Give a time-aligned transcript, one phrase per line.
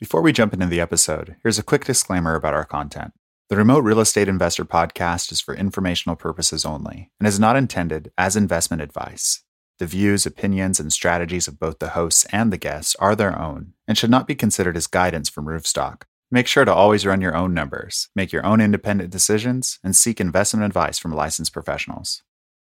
[0.00, 3.12] Before we jump into the episode, here's a quick disclaimer about our content.
[3.48, 8.10] The Remote Real Estate Investor podcast is for informational purposes only and is not intended
[8.18, 9.44] as investment advice.
[9.78, 13.74] The views, opinions, and strategies of both the hosts and the guests are their own
[13.86, 16.02] and should not be considered as guidance from Roofstock.
[16.28, 20.20] Make sure to always run your own numbers, make your own independent decisions, and seek
[20.20, 22.24] investment advice from licensed professionals.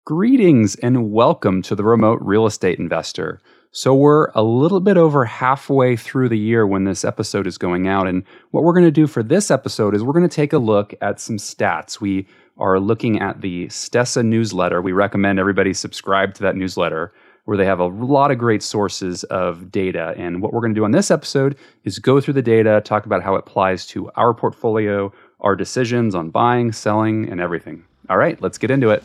[0.04, 3.40] Greetings and welcome to the Remote Real Estate Investor.
[3.74, 7.88] So, we're a little bit over halfway through the year when this episode is going
[7.88, 8.06] out.
[8.06, 10.58] And what we're going to do for this episode is we're going to take a
[10.58, 11.98] look at some stats.
[11.98, 12.26] We
[12.58, 14.82] are looking at the Stessa newsletter.
[14.82, 17.14] We recommend everybody subscribe to that newsletter
[17.46, 20.12] where they have a lot of great sources of data.
[20.18, 23.06] And what we're going to do on this episode is go through the data, talk
[23.06, 25.10] about how it applies to our portfolio,
[25.40, 27.84] our decisions on buying, selling, and everything.
[28.10, 29.02] All right, let's get into it.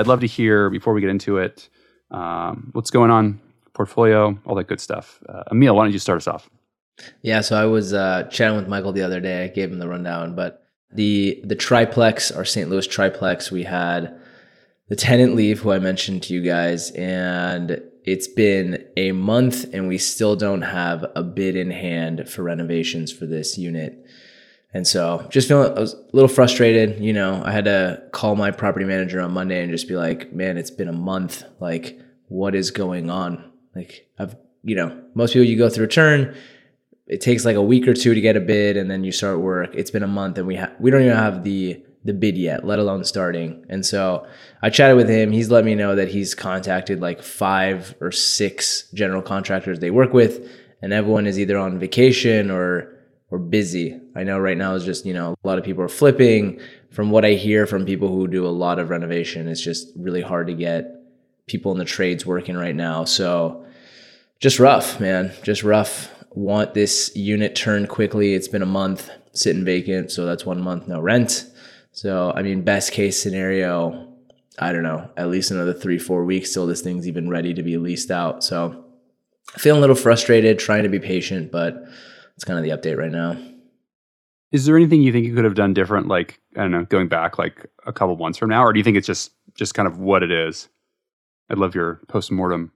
[0.00, 1.68] I'd love to hear before we get into it
[2.10, 3.38] um, what's going on,
[3.74, 5.22] portfolio, all that good stuff.
[5.28, 6.48] Uh, Emil, why don't you start us off?
[7.22, 9.44] Yeah, so I was uh, chatting with Michael the other day.
[9.44, 12.68] I gave him the rundown, but the the triplex, our St.
[12.68, 14.18] Louis triplex, we had
[14.88, 19.86] the tenant leave, who I mentioned to you guys, and it's been a month, and
[19.86, 24.04] we still don't have a bid in hand for renovations for this unit.
[24.72, 27.02] And so just feeling, I was a little frustrated.
[27.02, 30.32] You know, I had to call my property manager on Monday and just be like,
[30.32, 31.42] man, it's been a month.
[31.58, 33.50] Like, what is going on?
[33.74, 36.36] Like, I've, you know, most people you go through a turn,
[37.06, 39.40] it takes like a week or two to get a bid and then you start
[39.40, 39.74] work.
[39.74, 42.64] It's been a month and we have, we don't even have the, the bid yet,
[42.64, 43.66] let alone starting.
[43.68, 44.26] And so
[44.62, 45.32] I chatted with him.
[45.32, 50.12] He's let me know that he's contacted like five or six general contractors they work
[50.12, 50.48] with,
[50.80, 52.96] and everyone is either on vacation or
[53.30, 54.00] or busy.
[54.14, 56.60] I know right now is just, you know, a lot of people are flipping.
[56.90, 60.22] From what I hear from people who do a lot of renovation, it's just really
[60.22, 60.96] hard to get
[61.46, 63.04] people in the trades working right now.
[63.04, 63.64] So
[64.40, 65.32] just rough, man.
[65.42, 66.10] Just rough.
[66.30, 68.34] Want this unit turned quickly.
[68.34, 71.46] It's been a month sitting vacant, so that's one month no rent.
[71.92, 74.12] So I mean, best case scenario,
[74.58, 77.62] I don't know, at least another three, four weeks till this thing's even ready to
[77.62, 78.44] be leased out.
[78.44, 78.84] So
[79.58, 81.84] feeling a little frustrated, trying to be patient, but
[82.40, 83.36] it's kind of the update right now.
[84.50, 87.06] Is there anything you think you could have done different, like I don't know, going
[87.06, 89.86] back like a couple months from now, or do you think it's just just kind
[89.86, 90.70] of what it is?
[91.50, 92.72] I'd love your post mortem.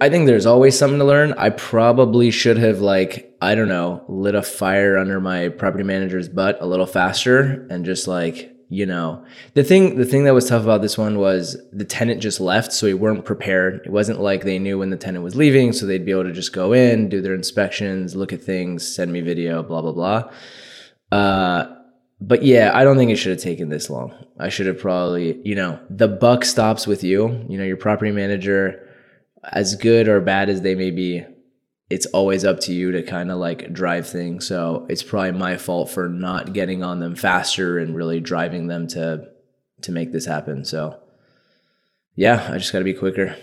[0.00, 1.34] I think there's always something to learn.
[1.34, 6.30] I probably should have like I don't know lit a fire under my property manager's
[6.30, 9.24] butt a little faster and just like you know.
[9.54, 12.72] The thing the thing that was tough about this one was the tenant just left
[12.72, 13.82] so we weren't prepared.
[13.84, 16.32] It wasn't like they knew when the tenant was leaving so they'd be able to
[16.32, 20.30] just go in do their inspections look at things send me video blah blah blah.
[21.12, 21.72] Uh,
[22.20, 24.12] but yeah i don't think it should have taken this long.
[24.38, 27.44] I should have probably you know the buck stops with you.
[27.48, 28.82] You know your property manager
[29.44, 31.24] as good or bad as they may be
[31.88, 34.46] it's always up to you to kind of like drive things.
[34.46, 38.86] So it's probably my fault for not getting on them faster and really driving them
[38.88, 39.28] to
[39.82, 40.64] to make this happen.
[40.64, 40.98] So
[42.14, 43.36] yeah, I just got to be quicker.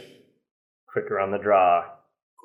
[0.92, 1.86] Quicker on the draw.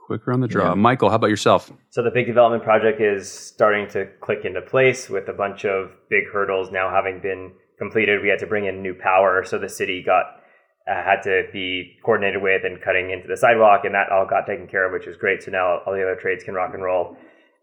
[0.06, 0.70] Quicker on the draw.
[0.70, 0.75] Yeah.
[0.75, 1.70] Michael, how about yourself?
[1.91, 5.91] So the big development project is starting to click into place with a bunch of
[6.08, 8.22] big hurdles now having been completed.
[8.22, 10.42] We had to bring in new power, so the city got
[10.88, 14.47] uh, had to be coordinated with and cutting into the sidewalk, and that all got
[14.47, 15.43] taken care of, which is great.
[15.43, 17.16] So now all the other trades can rock and roll.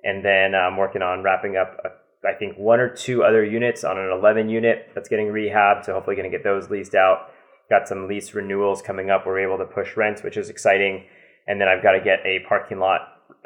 [0.04, 1.78] And then I'm um, working on wrapping up,
[2.24, 5.86] I think, one or two other units on an 11 unit that's getting rehabbed.
[5.86, 7.32] So hopefully, going to get those leased out.
[7.70, 9.26] Got some lease renewals coming up.
[9.26, 11.06] We're able to push rents, which is exciting.
[11.48, 13.02] And then I've got to get a parking lot,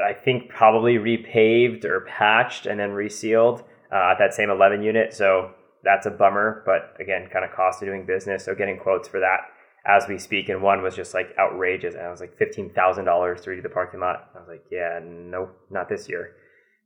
[0.05, 3.63] I think, probably repaved or patched and then resealed
[3.93, 5.13] uh, at that same 11 unit.
[5.13, 5.51] So
[5.85, 8.43] that's a bummer, but again, kind of cost of doing business.
[8.43, 9.47] So getting quotes for that
[9.89, 11.95] as we speak, and one was just like outrageous.
[11.95, 14.29] And I was like fifteen thousand dollars to redo the parking lot.
[14.35, 16.35] I was like, yeah, no, not this year.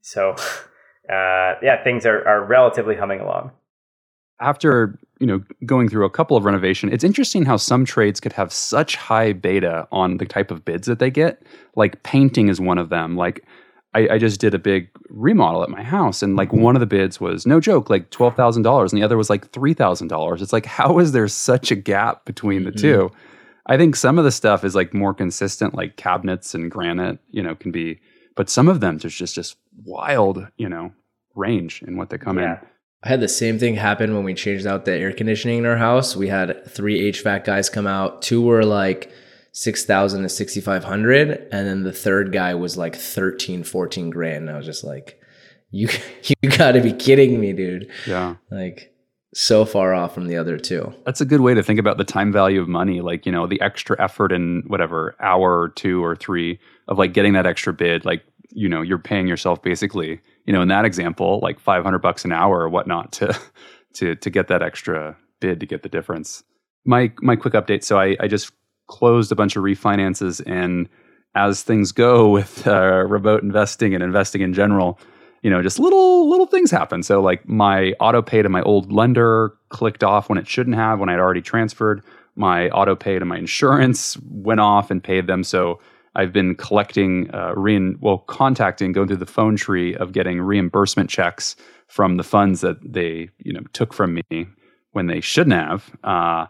[0.02, 0.32] So,
[1.10, 3.52] uh, yeah, things are are relatively humming along.
[4.40, 8.34] After you know going through a couple of renovation, it's interesting how some trades could
[8.34, 11.44] have such high beta on the type of bids that they get.
[11.76, 13.18] Like painting is one of them.
[13.18, 13.44] Like
[13.96, 16.86] I, I, just did a big remodel at my house, and like one of the
[16.86, 20.08] bids was no joke, like twelve thousand dollars, and the other was like three thousand
[20.08, 20.42] dollars.
[20.42, 22.82] It's like how is there such a gap between the mm-hmm.
[22.82, 23.12] two?
[23.66, 27.42] I think some of the stuff is like more consistent, like cabinets and granite, you
[27.42, 28.02] know, can be,
[28.36, 30.92] but some of them there's just just wild, you know,
[31.36, 32.60] range in what they come yeah.
[32.60, 32.68] in.
[33.04, 35.76] I had the same thing happen when we changed out the air conditioning in our
[35.76, 36.16] house.
[36.16, 38.22] We had three HVAC guys come out.
[38.22, 39.12] Two were like
[39.54, 41.48] 6,000 to 6,500.
[41.52, 44.48] And then the third guy was like 13, 14 grand.
[44.48, 45.20] And I was just like,
[45.72, 45.88] you,
[46.42, 47.90] you gotta be kidding me, dude.
[48.06, 48.36] Yeah.
[48.52, 48.94] Like,
[49.36, 50.94] so far off from the other two.
[51.06, 53.02] That's a good way to think about the time value of money.
[53.02, 57.14] Like, you know, the extra effort in whatever hour or two or three of like
[57.14, 60.86] getting that extra bid, like, you know, you're paying yourself basically, you know, in that
[60.86, 63.40] example, like 500 bucks an hour or whatnot to,
[63.94, 66.44] to, to get that extra bid to get the difference.
[66.86, 67.84] My, my quick update.
[67.84, 68.52] So I, I just
[68.94, 70.88] closed a bunch of refinances and
[71.36, 75.00] as things go with uh, remote investing and investing in general,
[75.42, 77.02] you know, just little little things happen.
[77.04, 81.00] So like my auto pay to my old lender clicked off when it shouldn't have
[81.00, 82.04] when I'd already transferred.
[82.36, 85.44] My auto pay to my insurance went off and paid them.
[85.44, 85.80] So
[86.16, 87.54] I've been collecting, uh,
[88.00, 91.56] well, contacting, going through the phone tree of getting reimbursement checks
[91.88, 94.48] from the funds that they, you know, took from me
[94.92, 95.92] when they shouldn't have.
[96.04, 96.46] Uh,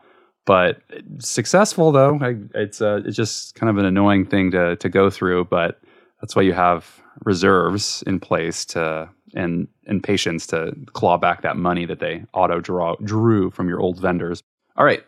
[0.45, 0.81] but
[1.19, 2.19] successful though.
[2.21, 5.81] I, it's uh, it's just kind of an annoying thing to to go through, but
[6.21, 11.57] that's why you have reserves in place to and and patience to claw back that
[11.57, 14.41] money that they auto draw drew from your old vendors.
[14.75, 15.03] All right,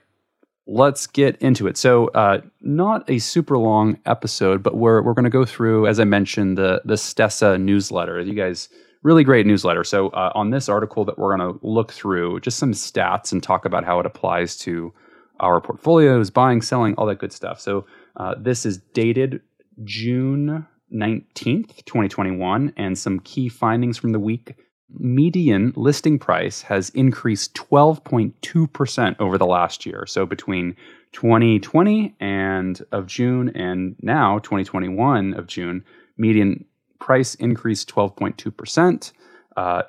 [0.67, 1.77] let's get into it.
[1.77, 5.99] So, uh, not a super long episode, but we're we're going to go through, as
[5.99, 8.21] I mentioned, the the Stessa newsletter.
[8.21, 8.69] You guys,
[9.03, 9.83] really great newsletter.
[9.83, 13.41] So, uh, on this article that we're going to look through, just some stats and
[13.41, 14.93] talk about how it applies to
[15.39, 17.59] our portfolios, buying, selling, all that good stuff.
[17.59, 17.85] So,
[18.17, 19.41] uh, this is dated
[19.83, 24.55] June 19th, 2021, and some key findings from the week.
[24.97, 30.05] Median listing price has increased 12.2% over the last year.
[30.07, 30.75] So between
[31.11, 35.83] 2020 and of June and now 2021 of June,
[36.17, 36.65] median
[36.99, 39.11] price increased 12.2%.
[39.57, 39.83] Uh,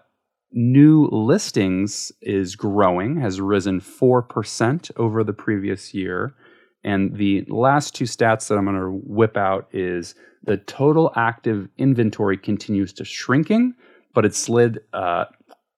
[0.57, 6.35] new listings is growing, has risen 4% over the previous year.
[6.83, 10.15] And the last two stats that I'm going to whip out is
[10.45, 13.75] the total active inventory continues to shrinking,
[14.15, 15.27] but it slid uh,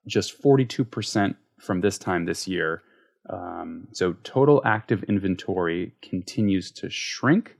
[0.07, 2.81] just 42% from this time this year.
[3.29, 7.57] Um, so total active inventory continues to shrink.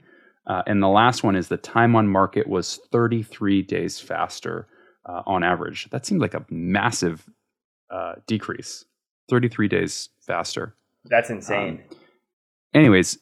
[0.48, 4.68] Uh, and the last one is the time on market was 33 days faster
[5.10, 5.90] uh, on average.
[5.90, 7.28] That seemed like a massive
[7.90, 8.86] uh, decrease.
[9.30, 10.76] 33 days faster.
[11.06, 11.84] That's insane.
[11.90, 11.98] Um,
[12.74, 13.18] anyways,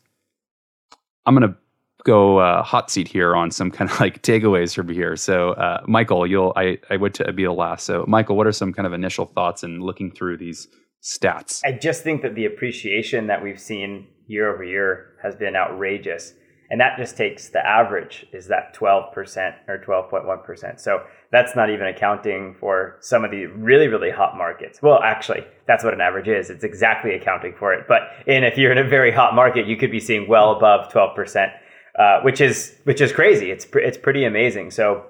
[1.26, 1.58] I'm going to
[2.04, 5.16] go uh, hot seat here on some kind of like takeaways from here.
[5.16, 7.86] So, uh, Michael, you'll I I would to the last.
[7.86, 10.68] So, Michael, what are some kind of initial thoughts in looking through these
[11.04, 11.62] stats?
[11.66, 16.34] I just think that the appreciation that we've seen year over year has been outrageous.
[16.70, 20.80] And that just takes the average is that 12% or 12.1%.
[20.80, 24.82] So that's not even accounting for some of the really, really hot markets.
[24.82, 26.50] Well, actually, that's what an average is.
[26.50, 27.86] It's exactly accounting for it.
[27.88, 30.92] But in if you're in a very hot market, you could be seeing well above
[30.92, 31.52] 12%.
[31.98, 33.50] Uh, which is which is crazy.
[33.50, 34.70] It's pr- it's pretty amazing.
[34.70, 35.08] So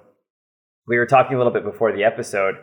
[0.88, 2.56] we were talking a little bit before the episode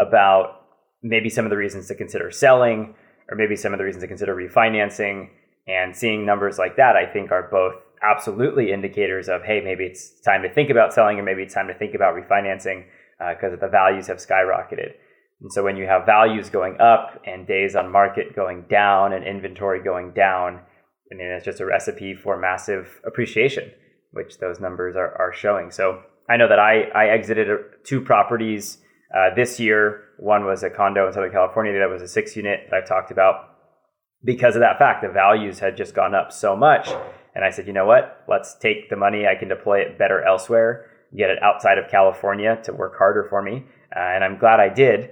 [0.00, 0.62] about
[1.00, 2.96] maybe some of the reasons to consider selling,
[3.30, 5.28] or maybe some of the reasons to consider refinancing.
[5.68, 10.20] And seeing numbers like that, I think, are both absolutely indicators of hey, maybe it's
[10.20, 12.84] time to think about selling, or maybe it's time to think about refinancing
[13.18, 14.92] because uh, the values have skyrocketed.
[15.40, 19.24] And so when you have values going up and days on market going down and
[19.24, 20.60] inventory going down,
[21.12, 23.70] I mean, it's just a recipe for massive appreciation,
[24.12, 25.70] which those numbers are, are showing.
[25.70, 27.48] So I know that I, I exited
[27.84, 28.78] two properties
[29.16, 30.04] uh, this year.
[30.18, 33.10] One was a condo in Southern California, that was a six unit that I talked
[33.10, 33.56] about
[34.24, 35.02] because of that fact.
[35.02, 36.88] The values had just gone up so much.
[37.34, 38.24] And I said, you know what?
[38.28, 39.26] Let's take the money.
[39.26, 43.42] I can deploy it better elsewhere, get it outside of California to work harder for
[43.42, 43.64] me.
[43.94, 45.10] Uh, and I'm glad I did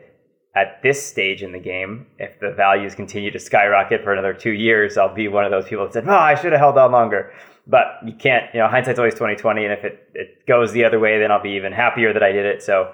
[0.57, 4.53] at this stage in the game, if the values continue to skyrocket for another two
[4.53, 6.91] years, I'll be one of those people that said, "Oh, I should have held on
[6.93, 7.31] longer."
[7.67, 10.85] But you can't, you know, hindsight's always twenty twenty, and if it, it goes the
[10.85, 12.63] other way, then I'll be even happier that I did it.
[12.63, 12.93] So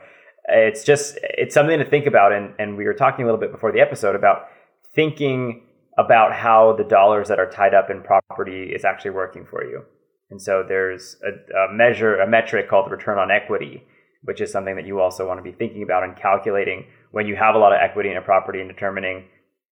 [0.48, 3.52] it's just it's something to think about, and and we were talking a little bit
[3.52, 4.48] before the episode about
[4.92, 5.62] thinking
[5.98, 9.82] about how the dollars that are tied up in property is actually working for you.
[10.30, 13.84] And so there's a, a measure, a metric called return on equity,
[14.22, 17.36] which is something that you also want to be thinking about and calculating when you
[17.36, 19.26] have a lot of equity in a property and determining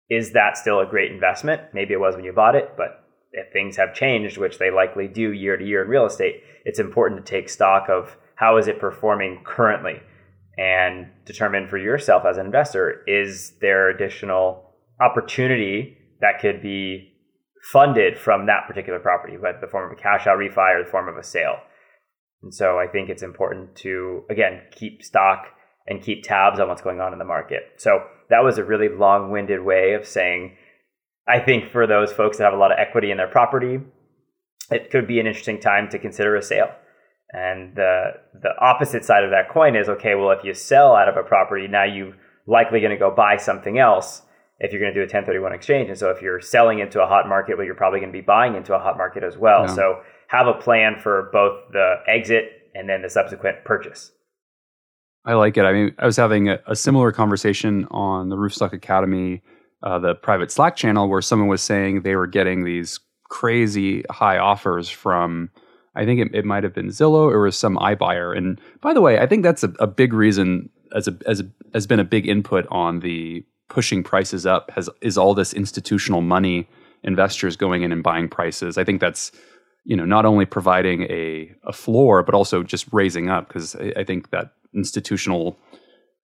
[0.09, 1.61] is that still a great investment?
[1.73, 5.07] Maybe it was when you bought it, but if things have changed, which they likely
[5.07, 8.67] do year to year in real estate, it's important to take stock of how is
[8.67, 10.01] it performing currently
[10.57, 17.13] and determine for yourself as an investor is there additional opportunity that could be
[17.61, 20.89] funded from that particular property, whether the form of a cash out refi or the
[20.89, 21.57] form of a sale.
[22.41, 25.47] And so I think it's important to again keep stock
[25.87, 27.63] and keep tabs on what's going on in the market.
[27.77, 30.55] So that was a really long winded way of saying,
[31.27, 33.79] I think for those folks that have a lot of equity in their property,
[34.71, 36.71] it could be an interesting time to consider a sale.
[37.31, 38.11] And the
[38.41, 41.23] the opposite side of that coin is okay, well, if you sell out of a
[41.23, 42.15] property, now you're
[42.47, 44.23] likely going to go buy something else.
[44.59, 45.89] If you're going to do a 1031 exchange.
[45.89, 48.23] And so if you're selling into a hot market, well, you're probably going to be
[48.23, 49.61] buying into a hot market as well.
[49.61, 49.73] Yeah.
[49.73, 54.11] So have a plan for both the exit and then the subsequent purchase.
[55.25, 55.63] I like it.
[55.63, 59.41] I mean, I was having a, a similar conversation on the Roofstock Academy,
[59.83, 62.99] uh, the private Slack channel, where someone was saying they were getting these
[63.29, 65.49] crazy high offers from,
[65.95, 68.35] I think it, it might have been Zillow or was some iBuyer.
[68.37, 71.43] And by the way, I think that's a, a big reason as a, as a,
[71.73, 76.21] has been a big input on the pushing prices up has is all this institutional
[76.21, 76.67] money
[77.03, 78.77] investors going in and buying prices.
[78.77, 79.31] I think that's
[79.85, 83.93] you know not only providing a a floor but also just raising up because I,
[83.97, 85.57] I, think that institutional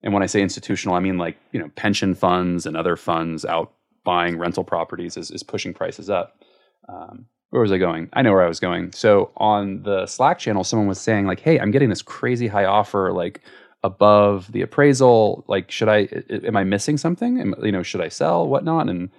[0.02, 3.44] and when I say institutional I mean like you know pension funds and other funds
[3.44, 3.72] out
[4.04, 6.40] buying rental properties is, is pushing prices up.
[6.88, 8.08] Um, where was I going?
[8.12, 8.92] I know where I was going.
[8.92, 12.64] So on the Slack channel, someone was saying like, "Hey, I'm getting this crazy high
[12.64, 13.12] offer.
[13.12, 13.40] Like,
[13.86, 15.44] above the appraisal?
[15.48, 16.08] Like, should I?
[16.30, 17.40] Am I missing something?
[17.40, 18.46] Am, you know, should I sell?
[18.46, 18.88] Whatnot?
[18.88, 19.10] And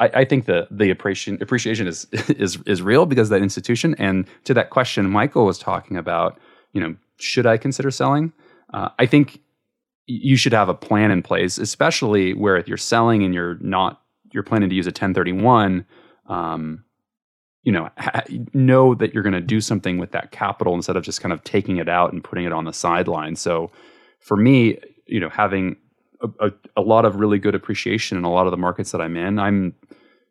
[0.00, 3.94] I, I think the the appreciation appreciation is is is real because that institution.
[3.98, 6.38] And to that question, Michael was talking about.
[6.72, 8.32] You know, should I consider selling?
[8.72, 9.40] Uh, I think
[10.06, 14.02] you should have a plan in place, especially where if you're selling and you're not
[14.32, 15.86] you're planning to use a 1031.
[16.26, 16.84] Um,
[17.62, 17.88] you know,
[18.52, 21.42] know that you're going to do something with that capital instead of just kind of
[21.44, 23.36] taking it out and putting it on the sideline.
[23.36, 23.70] So
[24.24, 25.76] for me, you know, having
[26.22, 29.00] a, a, a, lot of really good appreciation in a lot of the markets that
[29.02, 29.74] I'm in, I'm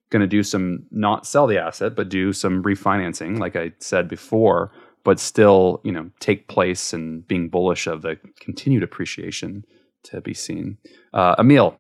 [0.10, 4.08] going to do some not sell the asset, but do some refinancing, like I said
[4.08, 4.72] before,
[5.04, 9.64] but still, you know, take place and being bullish of the continued appreciation
[10.06, 10.78] to be seen.
[11.14, 11.80] Uh, Emil,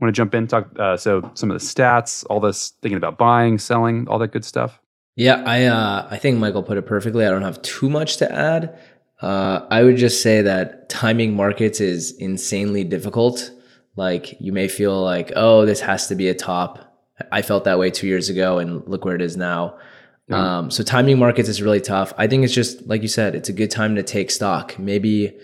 [0.00, 0.46] want to jump in?
[0.46, 4.32] Talk uh, so some of the stats, all this thinking about buying, selling, all that
[4.32, 4.80] good stuff.
[5.16, 7.26] Yeah, I uh, I think Michael put it perfectly.
[7.26, 8.78] I don't have too much to add.
[9.22, 13.52] Uh, I would just say that timing markets is insanely difficult.
[13.94, 16.98] Like you may feel like, oh, this has to be a top.
[17.30, 19.78] I felt that way two years ago, and look where it is now.
[20.30, 22.12] Um, so timing markets is really tough.
[22.16, 24.78] I think it's just like you said, it's a good time to take stock.
[24.78, 25.38] Maybe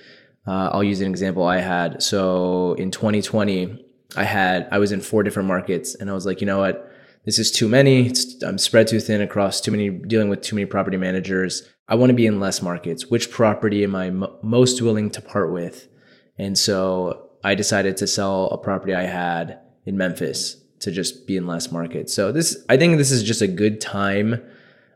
[0.46, 2.02] uh, I'll use an example I had.
[2.02, 3.84] So in 2020,
[4.16, 6.90] I had I was in four different markets, and I was like, you know what,
[7.26, 8.06] this is too many.
[8.06, 11.68] It's, I'm spread too thin across too many, dealing with too many property managers.
[11.88, 13.06] I want to be in less markets.
[13.06, 15.88] Which property am I m- most willing to part with?
[16.36, 21.36] And so I decided to sell a property I had in Memphis to just be
[21.36, 22.12] in less markets.
[22.12, 24.40] So this, I think this is just a good time,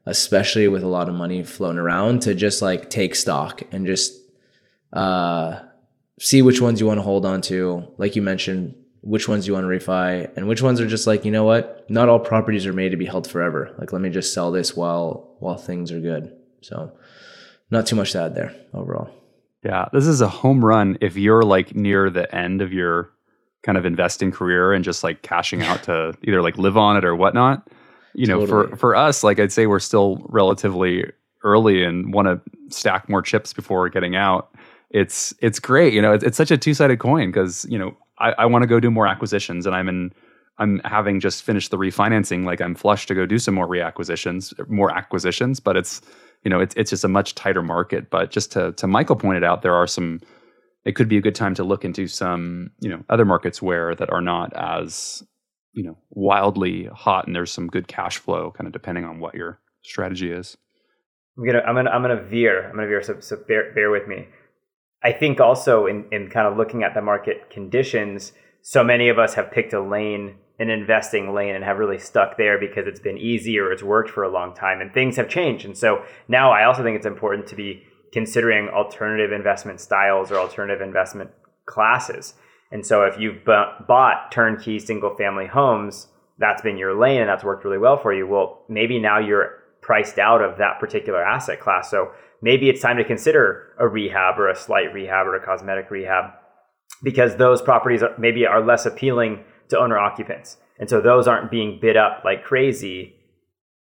[0.07, 4.13] especially with a lot of money flown around to just like take stock and just,
[4.93, 5.61] uh,
[6.21, 7.89] see which ones you want to hold on to.
[7.97, 11.25] Like you mentioned, which ones you want to refi and which ones are just like,
[11.25, 11.91] you know what?
[11.91, 13.75] Not all properties are made to be held forever.
[13.79, 16.37] Like, let me just sell this while, while things are good.
[16.63, 16.93] So,
[17.71, 19.11] not too much to add there overall.
[19.65, 23.11] Yeah, this is a home run if you're like near the end of your
[23.63, 27.05] kind of investing career and just like cashing out to either like live on it
[27.05, 27.69] or whatnot.
[28.15, 28.47] You totally.
[28.47, 31.05] know, for for us, like I'd say we're still relatively
[31.45, 32.41] early and want to
[32.75, 34.55] stack more chips before getting out.
[34.91, 36.13] It's it's great, you know.
[36.13, 38.81] It's, it's such a two sided coin because you know I, I want to go
[38.81, 40.13] do more acquisitions, and I'm in
[40.59, 42.45] I'm having just finished the refinancing.
[42.45, 46.03] Like I'm flush to go do some more reacquisitions, more acquisitions, but it's
[46.45, 48.11] you know, it's it's just a much tighter market.
[48.11, 50.21] But just to to Michael pointed out, there are some.
[50.85, 53.95] It could be a good time to look into some you know other markets where
[53.95, 55.23] that are not as
[55.73, 59.35] you know wildly hot, and there's some good cash flow, kind of depending on what
[59.35, 60.57] your strategy is.
[61.39, 62.69] I'm gonna I'm gonna I'm gonna veer.
[62.69, 63.03] I'm gonna veer.
[63.03, 64.27] So so bear bear with me.
[65.03, 68.33] I think also in in kind of looking at the market conditions,
[68.63, 72.37] so many of us have picked a lane an investing lane and have really stuck
[72.39, 75.29] there because it's been easy or it's worked for a long time and things have
[75.29, 75.65] changed.
[75.65, 80.37] And so now I also think it's important to be considering alternative investment styles or
[80.37, 81.31] alternative investment
[81.67, 82.35] classes.
[82.71, 86.07] And so if you've bought turnkey single family homes,
[86.39, 88.27] that's been your lane and that's worked really well for you.
[88.27, 91.91] Well, maybe now you're priced out of that particular asset class.
[91.91, 95.91] So maybe it's time to consider a rehab or a slight rehab or a cosmetic
[95.91, 96.33] rehab
[97.03, 100.57] because those properties maybe are less appealing to owner occupants.
[100.79, 103.15] And so those aren't being bid up like crazy.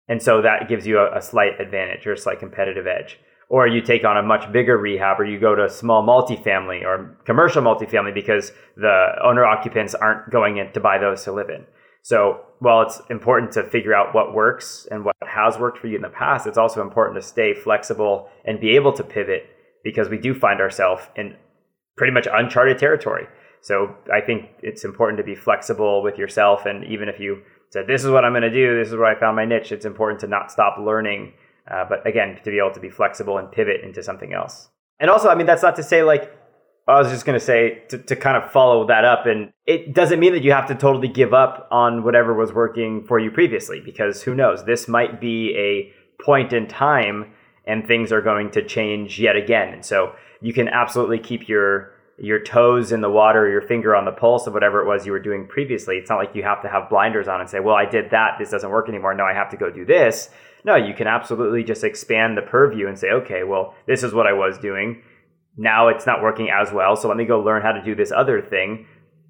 [0.08, 3.20] And so that gives you a, a slight advantage or a slight competitive edge.
[3.50, 6.84] Or you take on a much bigger rehab or you go to a small multifamily
[6.84, 11.50] or commercial multifamily because the owner occupants aren't going in to buy those to live
[11.50, 11.66] in.
[12.02, 15.96] So while it's important to figure out what works and what has worked for you
[15.96, 19.50] in the past, it's also important to stay flexible and be able to pivot
[19.84, 21.36] because we do find ourselves in
[21.98, 23.28] pretty much uncharted territory.
[23.62, 26.66] So I think it's important to be flexible with yourself.
[26.66, 29.06] And even if you said, this is what I'm going to do, this is where
[29.06, 31.34] I found my niche, it's important to not stop learning.
[31.70, 34.70] Uh, but again, to be able to be flexible and pivot into something else.
[35.00, 36.36] And also, I mean, that's not to say like,
[36.88, 39.94] I was just going to say to, to kind of follow that up, and it
[39.94, 43.30] doesn't mean that you have to totally give up on whatever was working for you
[43.30, 44.66] previously, because who knows?
[44.66, 47.32] This might be a point in time
[47.68, 49.72] and things are going to change yet again.
[49.72, 54.06] And so you can absolutely keep your your toes in the water, your finger on
[54.06, 55.98] the pulse of whatever it was you were doing previously.
[55.98, 58.36] It's not like you have to have blinders on and say, well, I did that.
[58.38, 59.14] This doesn't work anymore.
[59.14, 60.30] Now I have to go do this.
[60.66, 64.28] No, you can absolutely just expand the purview and say, okay, well, this is what
[64.28, 65.02] I was doing.
[65.56, 66.96] Now it's not working as well.
[66.96, 68.86] So let me go learn how to do this other thing.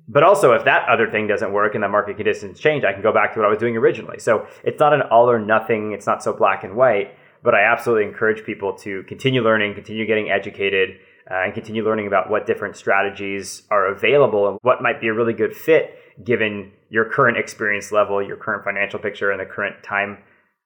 [0.08, 3.04] But also, if that other thing doesn't work and the market conditions change, I can
[3.04, 4.18] go back to what I was doing originally.
[4.18, 5.92] So it's not an all or nothing.
[5.92, 7.16] It's not so black and white.
[7.44, 10.98] But I absolutely encourage people to continue learning, continue getting educated,
[11.30, 15.14] uh, and continue learning about what different strategies are available and what might be a
[15.14, 19.84] really good fit given your current experience level, your current financial picture, and the current
[19.84, 20.18] time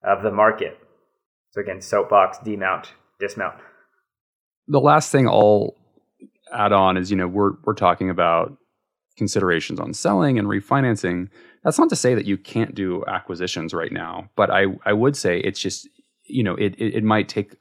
[0.03, 0.77] of the market.
[1.51, 2.87] So again, soapbox, demount,
[3.19, 3.55] dismount.
[4.67, 5.75] The last thing I'll
[6.53, 8.57] add on is, you know, we're we're talking about
[9.17, 11.29] considerations on selling and refinancing.
[11.63, 15.15] That's not to say that you can't do acquisitions right now, but I I would
[15.15, 15.87] say it's just
[16.25, 17.55] you know it, it, it might take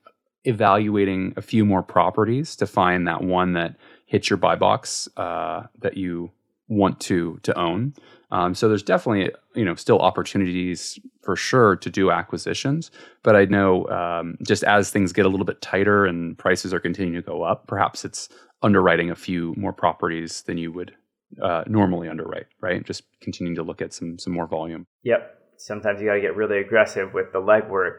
[0.44, 5.62] evaluating a few more properties to find that one that hits your buy box uh,
[5.80, 6.30] that you
[6.68, 7.94] want to to own.
[8.30, 12.90] Um, so there's definitely you know still opportunities for sure to do acquisitions,
[13.22, 16.80] but I know um, just as things get a little bit tighter and prices are
[16.80, 18.28] continuing to go up, perhaps it's
[18.62, 20.94] underwriting a few more properties than you would
[21.40, 22.84] uh, normally underwrite, right?
[22.84, 24.87] Just continuing to look at some some more volume.
[25.04, 25.38] Yep.
[25.58, 27.99] Sometimes you got to get really aggressive with the legwork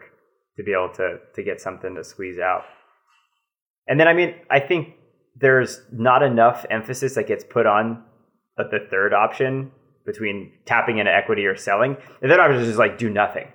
[0.56, 2.64] to be able to to get something to squeeze out.
[3.86, 4.94] And then I mean, I think
[5.36, 8.02] there's not enough emphasis that gets put on
[8.56, 9.72] the third option
[10.06, 11.96] between tapping into equity or selling.
[12.20, 13.48] The third option is just like do nothing.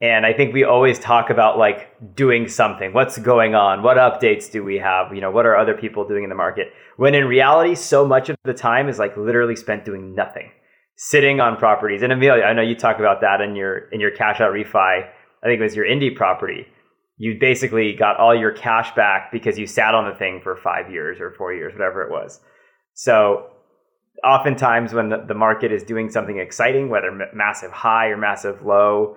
[0.00, 2.92] And I think we always talk about like doing something.
[2.92, 3.82] What's going on?
[3.82, 5.14] What updates do we have?
[5.14, 6.68] You know, what are other people doing in the market?
[6.98, 10.50] When in reality, so much of the time is like literally spent doing nothing,
[10.96, 12.02] sitting on properties.
[12.02, 15.08] And Amelia, I know you talk about that in your in your cash out refi
[15.42, 16.66] I think it was your Indy property,
[17.18, 20.90] you basically got all your cash back because you sat on the thing for five
[20.90, 22.40] years or four years, whatever it was.
[22.94, 23.46] So
[24.24, 28.64] oftentimes when the, the market is doing something exciting, whether m- massive high or massive
[28.64, 29.16] low,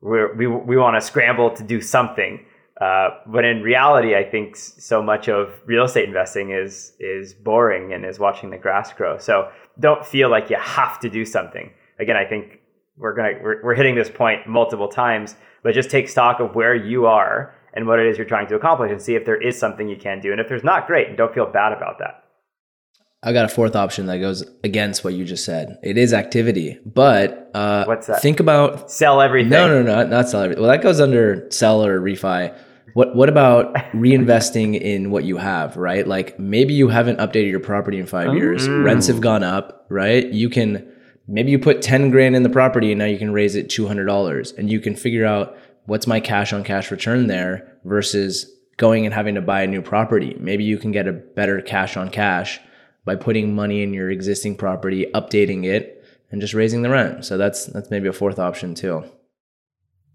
[0.00, 2.44] we we, want to scramble to do something.
[2.80, 7.92] Uh, but in reality, I think so much of real estate investing is is boring
[7.92, 9.16] and is watching the grass grow.
[9.18, 11.70] So don't feel like you have to do something.
[11.98, 12.60] Again, I think
[12.96, 16.74] we're gonna we're, we're hitting this point multiple times but just take stock of where
[16.74, 19.58] you are and what it is you're trying to accomplish and see if there is
[19.58, 20.30] something you can do.
[20.30, 21.16] And if there's not, great.
[21.16, 22.22] Don't feel bad about that.
[23.22, 25.78] I got a fourth option that goes against what you just said.
[25.82, 28.20] It is activity, but uh, what's that?
[28.20, 29.48] Think about sell everything.
[29.48, 30.62] No, no, no, not sell everything.
[30.62, 32.54] Well, that goes under sell or refi.
[32.92, 35.78] What What about reinvesting in what you have?
[35.78, 38.68] Right, like maybe you haven't updated your property in five years.
[38.68, 38.84] Mm.
[38.84, 39.86] Rents have gone up.
[39.88, 40.86] Right, you can
[41.26, 44.58] maybe you put 10 grand in the property and now you can raise it $200
[44.58, 45.56] and you can figure out
[45.86, 49.82] what's my cash on cash return there versus going and having to buy a new
[49.82, 50.36] property.
[50.38, 52.60] Maybe you can get a better cash on cash
[53.04, 57.24] by putting money in your existing property, updating it and just raising the rent.
[57.24, 59.04] So that's that's maybe a fourth option too.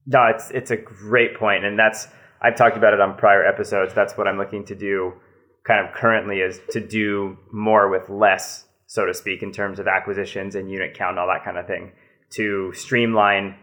[0.05, 2.07] No, it's it's a great point and that's
[2.41, 3.93] I've talked about it on prior episodes.
[3.93, 5.13] That's what I'm looking to do
[5.63, 9.87] kind of currently is to do more with less so to speak, in terms of
[9.87, 11.91] acquisitions and unit count and all that kind of thing,
[12.31, 13.55] to streamline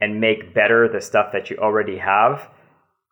[0.00, 2.48] and make better the stuff that you already have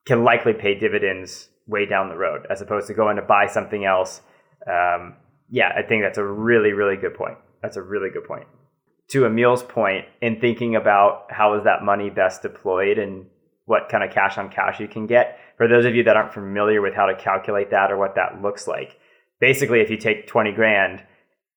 [0.07, 3.85] can likely pay dividends way down the road as opposed to going to buy something
[3.85, 4.21] else.
[4.65, 5.17] Um,
[5.51, 7.37] yeah, I think that's a really, really good point.
[7.63, 8.47] That's a really good point.
[9.09, 13.27] To Emil's point, in thinking about how is that money best deployed and
[13.65, 16.33] what kind of cash on cash you can get, for those of you that aren't
[16.33, 19.01] familiar with how to calculate that or what that looks like,
[19.41, 21.03] basically, if you take 20 grand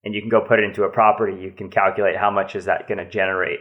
[0.04, 2.66] and you can go put it into a property, you can calculate how much is
[2.66, 3.60] that going to generate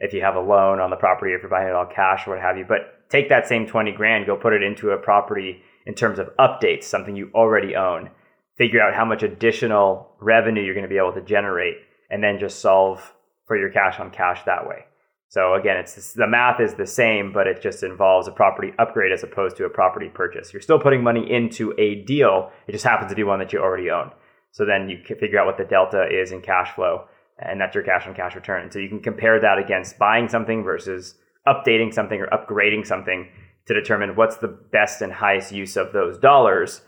[0.00, 2.32] if you have a loan on the property, if you're buying it all cash or
[2.32, 2.64] what have you.
[2.66, 6.28] But take that same 20 grand, go put it into a property in terms of
[6.38, 8.10] updates, something you already own.
[8.58, 11.76] Figure out how much additional revenue you're going to be able to generate,
[12.10, 13.12] and then just solve
[13.46, 14.84] for your cash on cash that way.
[15.28, 19.12] So again, it's the math is the same, but it just involves a property upgrade
[19.12, 20.52] as opposed to a property purchase.
[20.52, 22.50] You're still putting money into a deal.
[22.66, 24.10] It just happens to be one that you already own.
[24.52, 27.06] So then you can figure out what the delta is in cash flow,
[27.38, 28.70] and that's your cash on cash return.
[28.70, 31.14] So you can compare that against buying something versus
[31.46, 33.28] updating something or upgrading something
[33.66, 36.82] to determine what's the best and highest use of those dollars.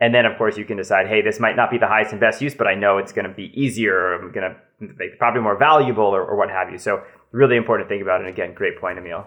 [0.00, 2.20] And then, of course, you can decide, hey, this might not be the highest and
[2.20, 5.18] best use, but I know it's going to be easier, or I'm going to make
[5.18, 6.78] probably more valuable, or, or what have you.
[6.78, 8.20] So, really important to think about.
[8.20, 9.26] And again, great point, Emil.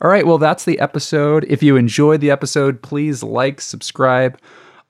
[0.00, 1.44] All right, well, that's the episode.
[1.48, 4.38] If you enjoyed the episode, please like, subscribe,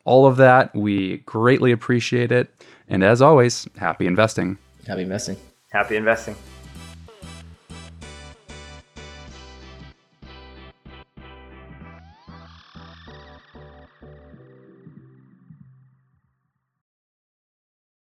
[0.09, 0.75] all of that.
[0.75, 2.51] We greatly appreciate it.
[2.89, 4.57] And as always, happy investing.
[4.87, 5.37] Happy investing.
[5.71, 6.35] Happy investing.